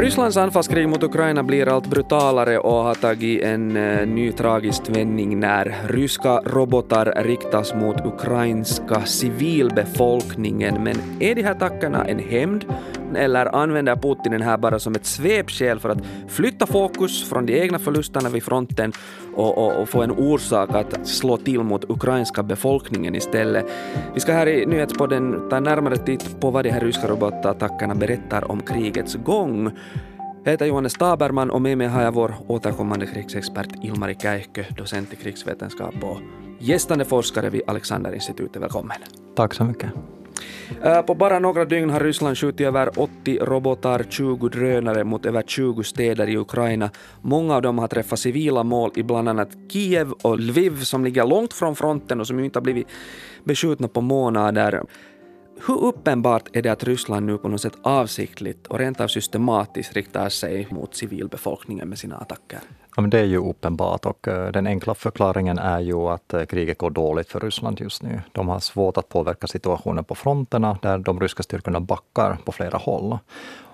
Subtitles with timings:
[0.00, 5.40] Rysslands anfallskrig mot Ukraina blir allt brutalare och har tagit en eh, ny tragisk vändning
[5.40, 10.84] när ryska robotar riktas mot ukrainska civilbefolkningen.
[10.84, 12.64] Men är de här attackerna en hämnd
[13.16, 15.98] eller använder Putin den här bara som ett svepskäl för att
[16.28, 18.92] flytta fokus från de egna förlusterna vid fronten
[19.34, 23.66] och, och, och, få en orsak att slå till mot ukrainska befolkningen istället.
[24.14, 28.50] Vi ska här i nyhetspodden ta närmare titt på vad de här ryska robotattackerna berättar
[28.50, 29.70] om krigets gång.
[30.44, 35.12] Jag heter Johannes Taberman och med mig har jag vår återkommande krigsexpert Ilmari Käihkö, docent
[35.12, 36.20] i krigsvetenskap och
[36.58, 38.62] gästande forskare vid Alexanderinstitutet.
[38.62, 38.96] Välkommen.
[39.36, 39.90] Tack så mycket.
[40.84, 45.42] Äh, på bara några dygn har Ryssland skjutit över 80 robotar, 20 drönare mot över
[45.42, 46.90] 20 städer i Ukraina.
[47.22, 51.26] Många av dem har träffat civila mål i bland annat Kiev och Lviv som ligger
[51.26, 52.86] långt från fronten och som ju inte har blivit
[53.44, 54.82] beskjutna på månader.
[55.66, 59.92] Hur uppenbart är det att Ryssland nu på något sätt avsiktligt och rent av systematiskt
[59.92, 62.60] riktar sig mot civilbefolkningen med sina attacker?
[62.96, 66.44] Ja, men det är ju uppenbart och eh, den enkla förklaringen är ju att eh,
[66.44, 68.20] kriget går dåligt för Ryssland just nu.
[68.32, 72.78] De har svårt att påverka situationen på fronterna där de ryska styrkorna backar på flera
[72.78, 73.18] håll.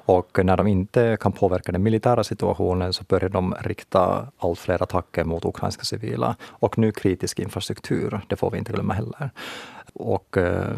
[0.07, 4.83] Och när de inte kan påverka den militära situationen så börjar de rikta allt fler
[4.83, 6.37] attacker mot ukrainska civila.
[6.43, 9.31] Och nu kritisk infrastruktur, det får vi inte glömma heller.
[9.95, 10.77] Och eh,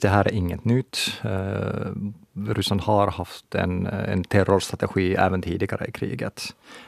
[0.00, 0.98] det här är inget nytt.
[1.22, 1.92] Eh,
[2.48, 6.42] Ryssland har haft en, en terrorstrategi även tidigare i kriget.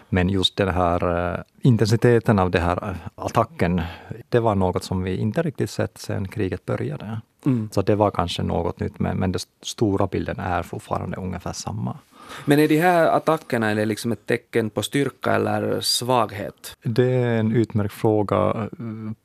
[0.08, 3.80] Men just den här eh, intensiteten av den här attacken,
[4.28, 7.20] det var något som vi inte riktigt sett sedan kriget började.
[7.46, 7.68] Mm.
[7.72, 11.98] Så det var kanske något nytt, men, men den stora bilden är fortfarande ungefär samma.
[12.44, 16.76] Men är de här attackerna är det liksom ett tecken på styrka eller svaghet?
[16.82, 18.68] Det är en utmärkt fråga.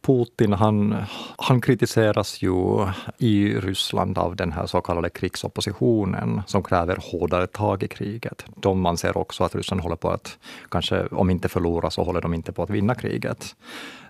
[0.01, 0.95] Putin han,
[1.37, 7.83] han kritiseras ju i Ryssland av den här så kallade krigsoppositionen som kräver hårdare tag
[7.83, 8.45] i kriget.
[8.55, 10.37] De anser också att Ryssland håller på att,
[10.69, 13.55] kanske om inte förlora så håller de inte på att vinna kriget.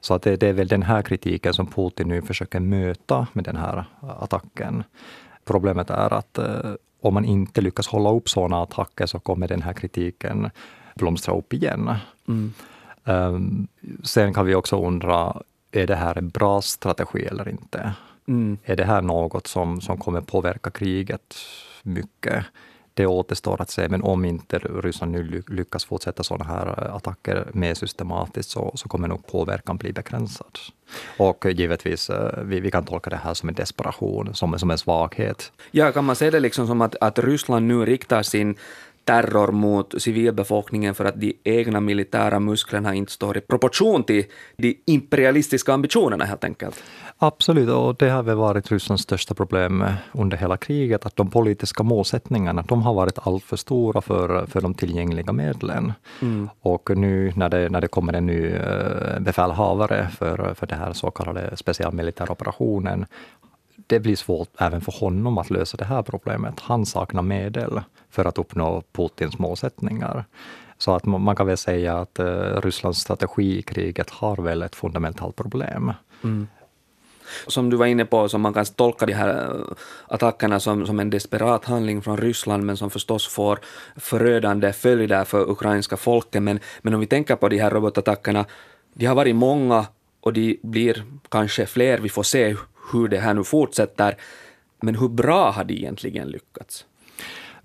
[0.02, 3.44] Så att det, det är väl den här kritiken som Putin nu försöker möta med
[3.44, 3.86] den här
[4.20, 4.84] attacken.
[5.46, 6.74] Problemet är att eh,
[7.06, 10.50] om man inte lyckas hålla upp sådana attacker så kommer den här kritiken
[10.96, 11.96] blomstra upp igen.
[12.28, 12.54] Mm.
[13.04, 13.68] Um,
[14.04, 17.94] sen kan vi också undra, är det här en bra strategi eller inte?
[18.28, 18.58] Mm.
[18.64, 21.36] Är det här något som, som kommer påverka kriget
[21.84, 22.46] mycket?
[22.96, 27.48] Det återstår att se, men om inte Ryssland nu lyckas fortsätta sådana här eh, attacker
[27.54, 30.60] mer systematiskt så, så kommer nog påverkan bli begränsad.
[31.18, 34.78] Och givetvis, eh, vi, vi kan tolka det här som en desperation, som, som en
[34.78, 35.52] svaghet.
[35.72, 38.56] Ja, kan man se det liksom som att, att Ryssland nu riktar sin
[39.06, 44.26] terror mot civilbefolkningen för att de egna militära musklerna inte står i proportion till
[44.58, 46.84] de imperialistiska ambitionerna helt enkelt.
[47.18, 51.84] Absolut, och det har väl varit Rysslands största problem under hela kriget, att de politiska
[51.84, 55.94] målsättningarna, de har varit alltför stora för, för de tillgängliga medlen.
[56.22, 56.50] Mm.
[56.62, 60.94] Och nu när det, när det kommer en ny eh, befälhavare för, för det här
[60.94, 63.06] så kallade specialmilitära operationen,
[63.88, 66.60] det blir svårt även för honom att lösa det här problemet.
[66.60, 70.26] Han saknar medel för att uppnå Putins målsättningar.
[70.78, 74.76] Så att man kan väl säga att eh, Rysslands strategi i kriget har väl ett
[74.76, 75.94] fundamentalt problem.
[76.24, 76.48] Mm.
[77.48, 79.76] Som du var inne på, så man kan tolka de här eh,
[80.08, 83.60] attackerna som, som en desperat handling från Ryssland, men som förstås får
[83.96, 86.44] förödande följder för ukrainska folket.
[86.44, 88.46] Men, men om vi tänker på de här robotattackerna,
[88.94, 89.86] de har varit många
[90.22, 91.98] och de blir kanske fler.
[91.98, 92.56] Vi får se
[92.92, 94.16] hur det här nu fortsätter.
[94.82, 96.86] Men hur bra har de egentligen lyckats?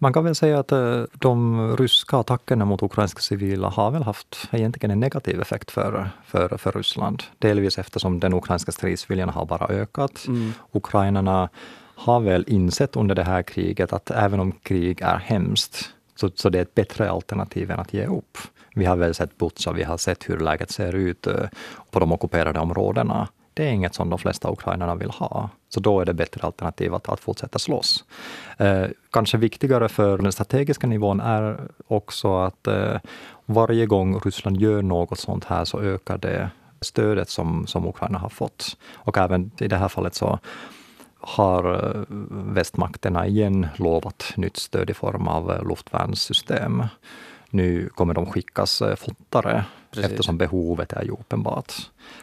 [0.02, 4.48] Man kan väl säga att eh, de ryska attackerna mot ukrainska civila har väl haft
[4.52, 7.22] egentligen en negativ effekt för, för, för Ryssland.
[7.38, 10.24] Delvis eftersom den ukrainska stridsviljan har bara ökat.
[10.28, 10.52] Mm.
[10.72, 11.48] Ukrainarna
[11.94, 16.48] har väl insett under det här kriget att även om krig är hemskt, så, så
[16.48, 18.38] det är ett bättre alternativ än att ge upp.
[18.74, 21.48] Vi har väl sett Butja, vi har sett hur läget ser ut eh,
[21.90, 25.50] på de ockuperade områdena det är inget som de flesta ukrainarna vill ha.
[25.68, 28.04] Så då är det bättre alternativ att, att fortsätta slåss.
[28.56, 32.96] Eh, kanske viktigare för den strategiska nivån är också att eh,
[33.46, 36.50] varje gång Ryssland gör något sånt här så ökar det
[36.80, 38.76] stödet som, som Ukraina har fått.
[38.94, 40.38] Och även i det här fallet så
[41.20, 46.84] har eh, västmakterna igen lovat nytt stöd i form av eh, luftvärnssystem.
[47.50, 50.10] Nu kommer de skickas eh, fortare Precis.
[50.10, 51.72] eftersom behovet är ju uppenbart.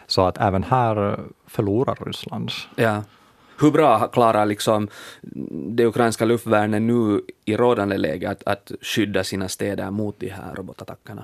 [0.07, 2.51] Så att även här förlorar Ryssland.
[2.75, 3.03] Ja.
[3.59, 4.87] Hur bra klarar liksom
[5.75, 10.55] det ukrainska luftvärnet nu i rådande läge att, att skydda sina städer mot de här
[10.55, 11.23] robotattackerna?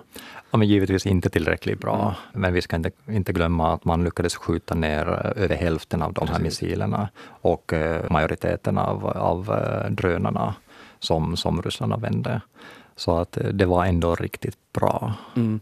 [0.52, 2.42] Ja, men givetvis inte tillräckligt bra, mm.
[2.42, 6.28] men vi ska inte, inte glömma att man lyckades skjuta ner över hälften av de
[6.28, 6.62] här Precis.
[6.62, 10.56] missilerna och eh, majoriteten av, av eh, drönarna
[11.00, 12.42] som, som Ryssland använde.
[12.96, 15.14] Så att eh, det var ändå riktigt bra.
[15.36, 15.60] Mm.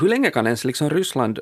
[0.00, 1.38] Hur länge kan ens liksom Ryssland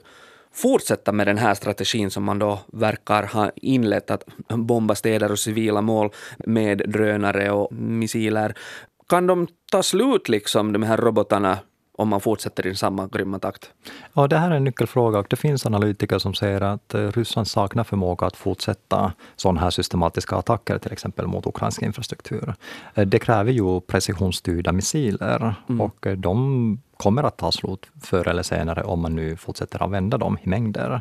[0.52, 5.38] fortsätta med den här strategin som man då verkar ha inlett, att bomba städer och
[5.38, 8.54] civila mål med drönare och missiler.
[9.08, 11.58] Kan de ta slut, liksom, de här robotarna,
[11.98, 13.70] om man fortsätter i samma grymma takt?
[14.14, 17.48] Ja, det här är en nyckelfråga och det finns analytiker som säger att eh, Ryssland
[17.48, 22.54] saknar förmåga att fortsätta sådana här systematiska attacker, till exempel mot ukrainsk infrastruktur.
[22.94, 25.80] Eh, det kräver ju precisionsstyrda missiler mm.
[25.80, 30.18] och eh, de kommer att ta slut förr eller senare om man nu fortsätter använda
[30.18, 31.00] dem i mängder.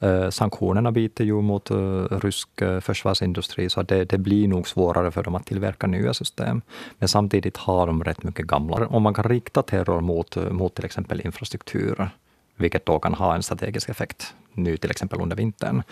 [0.00, 5.10] Eh, sanktionerna biter ju mot eh, rysk eh, försvarsindustri, så det, det, blir nog svårare
[5.10, 6.62] för dem att tillverka nya system.
[6.98, 8.86] Men samtidigt har de rätt mycket gamla.
[8.86, 12.10] Om man kan rikta terror mot, mot till exempel infrastruktur,
[12.60, 15.82] vilket då kan ha en strategisk effekt nu till exempel under vintern.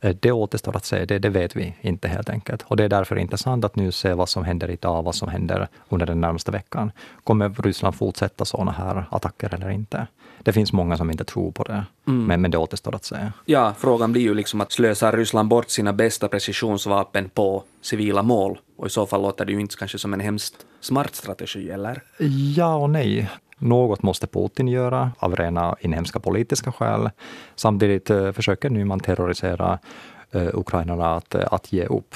[0.00, 2.62] Eh, det återstår att se, det, det, vet vi inte helt enkelt.
[2.62, 5.68] Och det är därför intressant att nu se vad som händer idag, vad som händer
[5.88, 6.92] under den närmaste veckan.
[7.24, 10.06] Kommer Ryssland fortsätta sådana här attacker eller inte?
[10.38, 12.24] Det finns många som inte tror på det, mm.
[12.24, 13.16] men, men det återstår att se.
[13.44, 18.58] Ja, frågan blir ju liksom att slösar Ryssland bort sina bästa precisionsvapen på civila mål?
[18.78, 22.02] Och i så fall låter det ju inte kanske som en hemskt smart strategi, eller?
[22.56, 23.30] Ja och nej.
[23.58, 27.10] Något måste Putin göra av rena inhemska politiska skäl.
[27.54, 29.78] Samtidigt eh, försöker nu man terrorisera
[30.30, 32.14] eh, ukrainarna att, eh, att ge upp.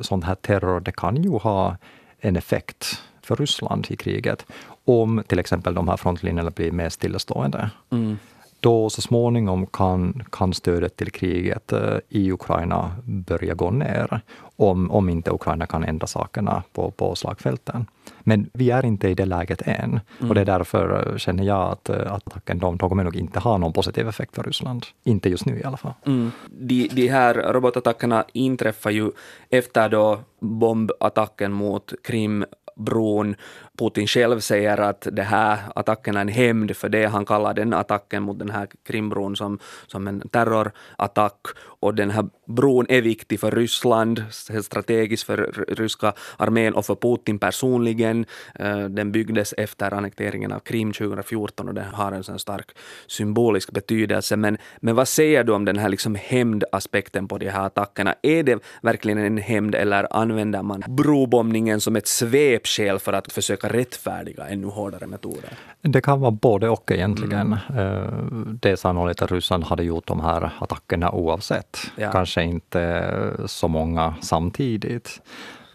[0.00, 1.76] Sån här terror det kan ju ha
[2.20, 4.46] en effekt för Ryssland i kriget
[4.84, 7.70] om till exempel de här frontlinjerna blir mer stillastående.
[7.90, 8.18] Mm
[8.66, 14.20] då så småningom kan, kan stödet till kriget eh, i Ukraina börja gå ner,
[14.56, 17.86] om, om inte Ukraina kan ändra sakerna på, på slagfälten.
[18.20, 20.28] Men vi är inte i det läget än mm.
[20.28, 23.16] och det är därför eh, känner jag att, eh, att attacken de, de kommer nog
[23.16, 24.86] inte ha någon positiv effekt för Ryssland.
[25.04, 25.92] Inte just nu i alla fall.
[26.06, 26.30] Mm.
[26.50, 29.10] De, de här robotattackerna inträffar ju
[29.50, 32.44] efter då bombattacken mot Krim
[32.76, 33.34] bron.
[33.76, 37.06] Putin själv säger att det här attacken är en hämnd för det.
[37.06, 41.40] Han kallar den attacken mot den här Krimbron som, som en terrorattack.
[41.80, 44.24] Och den här bron är viktig för Ryssland,
[44.62, 45.36] strategiskt för
[45.68, 48.26] ryska armén och för Putin personligen.
[48.54, 52.70] Eh, den byggdes efter annekteringen av Krim 2014 och den har en sån stark
[53.06, 54.36] symbolisk betydelse.
[54.36, 58.14] Men, men vad säger du om den här liksom hämndaspekten på de här attackerna?
[58.22, 63.65] Är det verkligen en hämnd eller använder man brobombningen som ett svepskäl för att försöka
[63.68, 65.50] rättfärdiga ännu hårdare metoder?
[65.80, 67.56] Det kan vara både och egentligen.
[67.68, 68.58] Mm.
[68.62, 71.78] Det är sannolikt att Ryssland hade gjort de här attackerna oavsett.
[71.96, 72.12] Ja.
[72.12, 73.12] Kanske inte
[73.46, 75.20] så många samtidigt.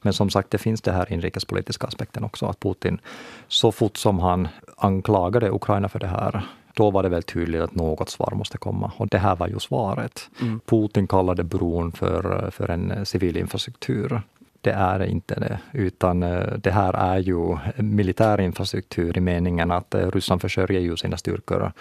[0.02, 3.00] Men som sagt, det finns det här inrikespolitiska aspekten också, att Putin
[3.48, 4.48] så fort som han
[4.78, 8.92] anklagade Ukraina för det här, då var det väl tydligt att något svar måste komma.
[8.98, 10.30] Och det här var ju svaret.
[10.42, 10.60] Mm.
[10.66, 14.22] Putin kallade bron för, för en civil infrastruktur
[14.62, 19.96] det är inte det, utan eh, det här är ju militär infrastruktur i meningen att
[19.96, 21.72] eh, Ryssland försörjer ju sina styrkor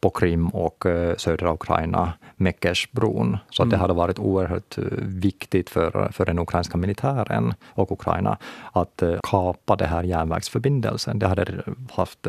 [0.00, 3.38] på Krim och eh, södra Ukraina, Mekeshbron.
[3.50, 3.80] Så att det mm.
[3.80, 8.38] hade varit oerhört viktigt för, för den ukrainska militären och Ukraina
[8.72, 11.18] att kapa det här järnvägsförbindelsen.
[11.18, 12.26] Det hade haft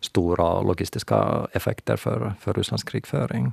[0.00, 3.52] stora logistiska effekter för, för Rysslands krigföring.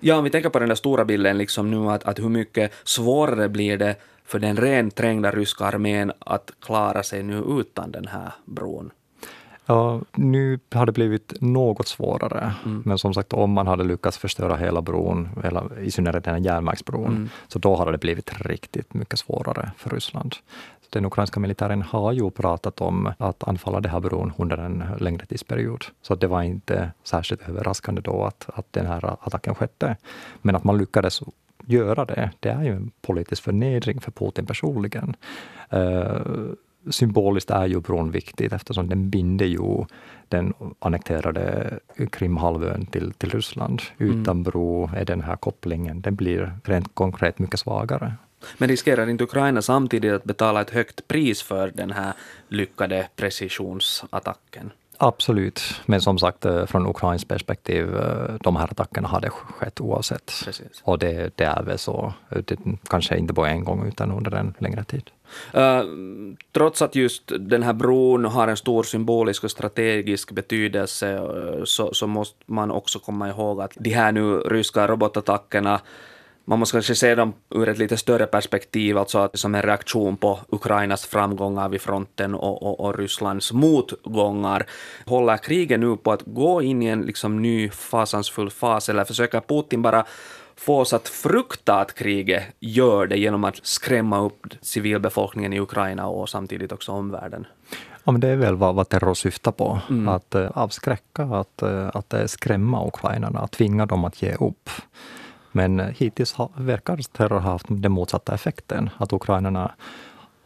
[0.00, 2.72] Ja, om vi tänker på den där stora bilden, liksom nu att, att hur mycket
[2.84, 3.96] svårare blir det
[4.30, 8.90] för den rent trängda ryska armén att klara sig nu utan den här bron?
[9.66, 12.82] Ja, nu har det blivit något svårare, mm.
[12.86, 16.40] men som sagt om man hade lyckats förstöra hela bron, eller i synnerhet den här
[16.40, 17.28] järnvägsbron, mm.
[17.48, 20.34] så då hade det blivit riktigt mycket svårare för Ryssland.
[20.90, 25.26] Den ukrainska militären har ju pratat om att anfalla den här bron under en längre
[25.26, 29.96] tidsperiod, så det var inte särskilt överraskande då att, att den här attacken skedde.
[30.42, 31.22] Men att man lyckades
[31.66, 35.16] göra det, det är ju en politisk förnedring för Putin personligen.
[35.74, 36.52] Uh,
[36.90, 39.84] symboliskt är ju bron viktigt eftersom den binder ju
[40.28, 41.70] den annekterade
[42.12, 43.82] Krimhalvön till, till Ryssland.
[43.98, 44.20] Mm.
[44.20, 48.14] Utan bro är den här kopplingen, den blir rent konkret mycket svagare.
[48.58, 52.12] Men riskerar inte Ukraina samtidigt att betala ett högt pris för den här
[52.48, 54.70] lyckade precisionsattacken?
[55.02, 60.32] Absolut, men som sagt eh, från Ukrains perspektiv, eh, de här attackerna hade skett oavsett.
[60.44, 60.82] Precis.
[60.84, 62.56] Och det, det, är väl så, det,
[62.88, 65.10] kanske inte bara en gång utan under en längre tid.
[65.56, 65.82] Uh,
[66.52, 71.20] trots att just den här bron har en stor symbolisk och strategisk betydelse
[71.64, 75.80] så, så måste man också komma ihåg att de här nu ryska robotattackerna
[76.50, 80.16] man måste kanske se dem ur ett lite större perspektiv, alltså att som en reaktion
[80.16, 84.66] på Ukrainas framgångar vid fronten och, och, och Rysslands motgångar.
[85.06, 89.40] Håller kriget nu på att gå in i en liksom ny fasansfull fas, eller försöker
[89.40, 90.04] Putin bara
[90.56, 96.06] få oss att frukta att kriget gör det genom att skrämma upp civilbefolkningen i Ukraina
[96.06, 97.46] och samtidigt också omvärlden?
[98.04, 100.08] Ja, men det är väl vad, vad terror syftar på, mm.
[100.08, 104.70] att uh, avskräcka, att, uh, att uh, skrämma ukrainarna, att tvinga dem att ge upp.
[105.52, 109.72] Men hittills verkar terror ha haft den motsatta effekten, att ukrainarna,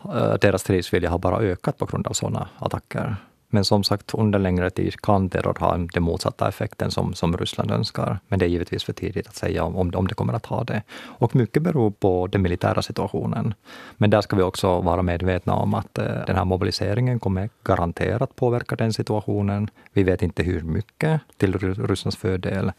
[0.05, 3.17] eh, deras stridsvilja har bara ökat på grund av sådana attacker.
[3.55, 7.71] Men som sagt, under längre tid kan terror ha den motsatta effekten som, som Ryssland
[7.71, 8.19] önskar.
[8.29, 10.83] Men det är givetvis för tidigt att säga om, om det kommer att ha det.
[11.03, 13.55] Och mycket beror på den militära situationen.
[13.97, 18.37] Men där ska vi också vara medvetna om att eh, den här mobiliseringen kommer garanterat
[18.37, 19.71] påverka den situationen.
[19.93, 22.73] Vi vet inte hur mycket till Rysslands fördel.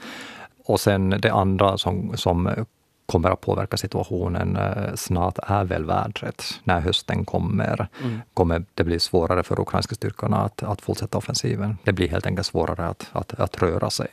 [0.66, 2.66] Och sen det andra som, som
[3.06, 6.44] kommer att påverka situationen eh, snart är väl vädret.
[6.64, 8.22] När hösten kommer, mm.
[8.34, 11.78] kommer det bli svårare för ukrainska styrkorna att, att fortsätta offensiven.
[11.84, 14.08] Det blir helt enkelt svårare att, att, att röra sig.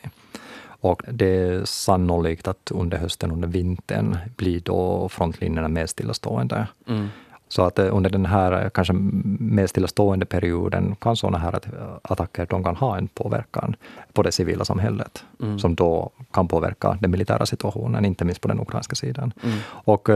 [0.83, 6.67] Och det är sannolikt att under hösten, under vintern, blir då frontlinjerna mer stillastående.
[6.87, 7.07] Mm.
[7.53, 8.93] Så att eh, under den här eh, kanske
[9.39, 11.59] mer stillastående perioden kan sådana här
[12.01, 13.75] attacker de kan ha en påverkan
[14.13, 15.59] på det civila samhället, mm.
[15.59, 19.33] som då kan påverka den militära situationen, inte minst på den ukrainska sidan.
[19.43, 19.57] Mm.
[19.67, 20.09] Och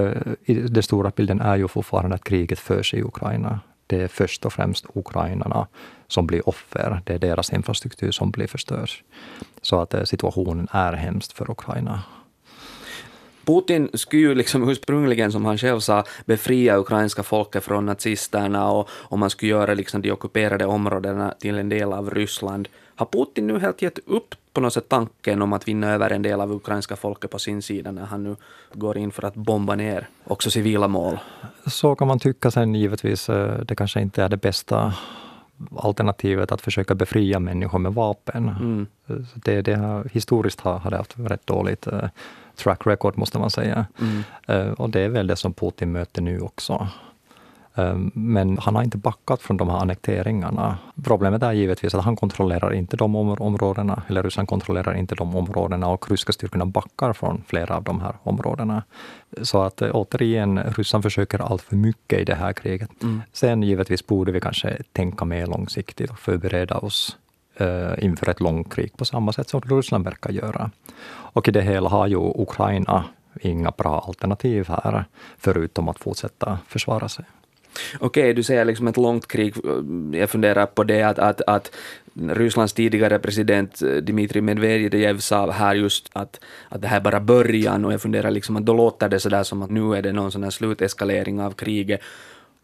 [0.69, 3.59] den stora bilden är ju fortfarande att kriget förs i Ukraina.
[3.87, 5.67] Det är först och främst ukrainarna
[6.07, 7.01] som blir offer.
[7.05, 8.89] Det är deras infrastruktur som blir förstörd.
[9.61, 12.03] Så att situationen är hemskt för Ukraina.
[13.47, 18.89] Putin skulle ju liksom ursprungligen, som han själv sa, befria ukrainska folket från nazisterna och,
[18.89, 22.67] och man skulle göra liksom de ockuperade områdena till en del av Ryssland.
[22.95, 26.21] Har Putin nu helt gett upp på något sätt tanken om att vinna över en
[26.21, 28.35] del av ukrainska folket på sin sida när han nu
[28.73, 31.19] går in för att bomba ner också civila mål?
[31.65, 33.29] Så kan man tycka sen givetvis.
[33.29, 34.93] Eh, det kanske inte är det bästa
[35.75, 38.49] alternativet att försöka befria människor med vapen.
[38.49, 38.87] Mm.
[39.33, 42.09] Det, det, historiskt har, har det haft rätt dåligt eh,
[42.57, 43.85] track record, måste man säga.
[43.99, 44.23] Mm.
[44.49, 46.87] Uh, och det är väl det som Putin möter nu också.
[47.79, 50.77] Uh, men han har inte backat från de här annekteringarna.
[51.03, 55.87] Problemet är givetvis att han kontrollerar inte de områdena, eller Ryssland kontrollerar inte de områdena
[55.87, 58.83] och ryska styrkorna backar från flera av de här områdena.
[59.41, 63.03] Så att uh, återigen, Ryssland försöker allt för mycket i det här kriget.
[63.03, 63.21] Mm.
[63.33, 67.17] Sen givetvis borde vi kanske tänka mer långsiktigt och förbereda oss
[67.57, 70.71] eh, inför ett långkrig på samma sätt som Ryssland verkar göra.
[71.09, 73.03] Och i det hela har ju Ukraina
[73.41, 75.05] inga bra alternativ här,
[75.37, 77.25] förutom att fortsätta försvara sig.
[77.99, 79.55] Okej, okay, du säger liksom ett långt krig.
[80.11, 81.71] Jag funderar på det att, att, att
[82.13, 87.19] Rysslands tidigare president eh, Dmitrij Medvedev sa här just att, att det här är bara
[87.19, 90.11] början och jag funderar liksom att då låter det sådär som att nu är det
[90.11, 92.01] någon sån här sluteskalering av kriget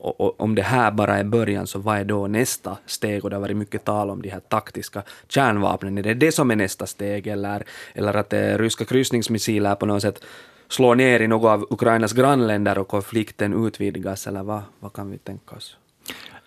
[0.03, 3.24] och, och, om det här bara är början, så vad är då nästa steg?
[3.24, 5.98] Och det har varit mycket tal om de här taktiska kärnvapnen.
[5.98, 7.27] Är det det som är nästa steg?
[7.27, 10.24] Eller, eller att eh, ryska kryssningsmissiler på något sätt
[10.67, 14.27] slår ner i något av Ukrainas grannländer och konflikten utvidgas?
[14.27, 15.77] Eller vad, vad kan vi tänka oss?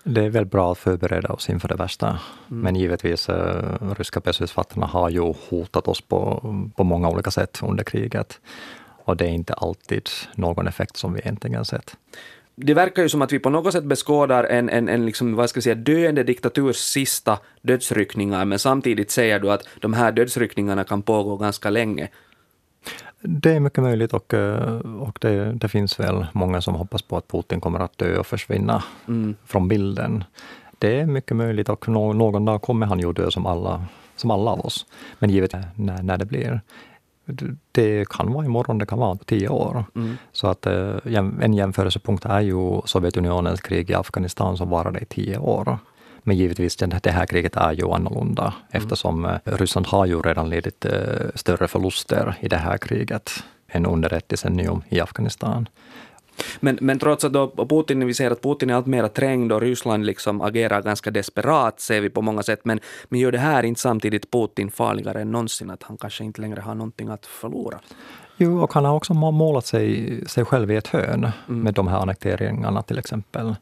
[0.02, 2.06] Det är väl bra att förbereda oss inför det värsta.
[2.06, 2.18] Mm.
[2.48, 6.40] Men givetvis, eh, ryska beslutsfattarna har ju hotat oss på,
[6.76, 8.40] på många olika sätt under kriget.
[9.04, 11.96] Och det är inte alltid någon effekt som vi egentligen sett
[12.56, 15.50] det verkar ju som att vi på något sätt beskådar en, en, en liksom, vad
[15.50, 20.84] ska jag säga, döende diktaturs sista dödsryckningar, men samtidigt säger du att de här dödsryckningarna
[20.84, 22.08] kan pågå ganska länge.
[23.20, 27.16] Det är mycket möjligt och, eh, och det, det, finns väl många som hoppas på
[27.16, 29.34] att Putin kommer att dö och försvinna mm.
[29.46, 30.24] från bilden.
[30.78, 33.84] Det är mycket möjligt och någon dag kommer han ju dö som alla,
[34.16, 34.86] som alla av oss.
[35.18, 36.60] Men givet när, när det blir
[37.72, 39.84] det kan vara imorgon, det kan vara tio år.
[39.94, 40.16] Mm.
[40.32, 40.96] Så att eh,
[41.40, 45.78] en jämförelsepunkt är ju Sovjetunionens krig i Afghanistan som varade i tio år.
[46.22, 48.82] Men givetvis, det här kriget är ju annorlunda mm.
[48.82, 50.92] eftersom eh, Ryssland har ju redan lidit eh,
[51.34, 53.30] större förluster i det här kriget
[53.68, 55.68] än under ett decennium i Afghanistan.
[56.60, 59.60] Men, men trots att då Putin, vi ser att Putin är allt mer trängd och
[59.60, 63.62] Ryssland liksom agerar ganska desperat, ser vi på många sätt, men, men gör det här
[63.62, 67.78] inte samtidigt Putin farligare än någonsin, att han kanske inte längre har någonting att förlora?
[68.36, 71.62] Jo, och han har också målat sig, sig själv i ett hörn mm.
[71.62, 73.54] med de här annekteringarna till exempel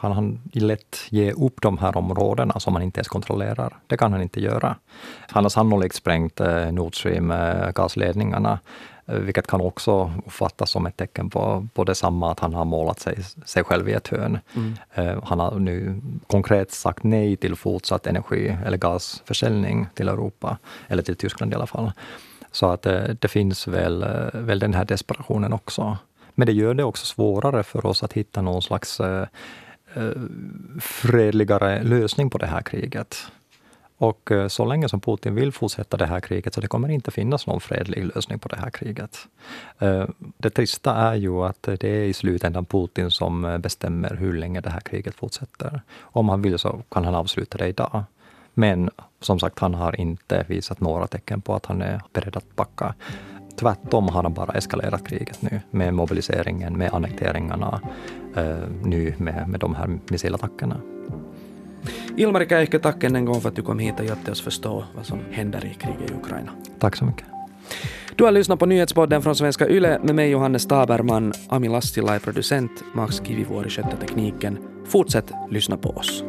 [0.00, 3.76] kan han lätt ge upp de här områdena som han inte ens kontrollerar.
[3.86, 4.76] Det kan han inte göra.
[5.30, 8.58] Han har sannolikt sprängt eh, Nord Stream eh, gasledningarna
[9.06, 13.00] Eh, vilket kan också uppfattas som ett tecken på, på detsamma, att han har målat
[13.00, 14.38] sig, sig själv i ett hörn.
[14.54, 15.20] Mm.
[15.24, 21.16] Han har nu konkret sagt nej till fortsatt energi eller gasförsäljning till Europa, eller till
[21.16, 21.92] Tyskland i alla fall.
[22.52, 22.82] Så att
[23.20, 25.98] det, finns väl, väl den här desperationen också.
[26.34, 29.00] Men det gör det också svårare för oss att hitta någon slags
[29.96, 30.12] Eh,
[30.80, 33.16] fredligare lösning på det här kriget.
[33.98, 37.10] Och eh, så länge som Putin vill fortsätta det här kriget så det kommer inte
[37.10, 39.18] finnas någon fredlig lösning på det här kriget.
[39.78, 40.04] Eh,
[40.38, 44.70] det trista är ju att det är i slutändan Putin som bestämmer hur länge det
[44.70, 45.80] här kriget fortsätter.
[46.00, 48.04] Om han vill så kan han avsluta det idag.
[48.54, 52.56] Men som sagt, han har inte visat några tecken på att han är beredd att
[52.56, 52.94] backa.
[53.56, 57.80] Tvärtom har han bara eskalerat kriget nu med mobiliseringen, med annekteringarna,
[58.82, 60.80] nu med, med de här missilattackerna.
[62.16, 64.84] Ilmari Käihkö, tack än en gång för att du kom hit och hjälpte oss förstå
[64.96, 66.52] vad som händer i kriget i Ukraina.
[66.78, 67.26] Tack så mycket.
[68.16, 72.18] Du har lyssnat på nyhetspodden från Svenska Yle med mig Johannes Taberman, Ami Lassila är
[72.18, 74.58] producent, Max Kivivuori skötte tekniken.
[74.86, 76.24] Fortsätt lyssna på oss.